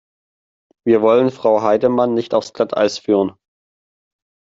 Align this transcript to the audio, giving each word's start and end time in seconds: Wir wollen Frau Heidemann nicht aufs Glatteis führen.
Wir 0.83 1.03
wollen 1.03 1.29
Frau 1.29 1.61
Heidemann 1.61 2.15
nicht 2.15 2.33
aufs 2.33 2.53
Glatteis 2.53 2.97
führen. 2.97 3.33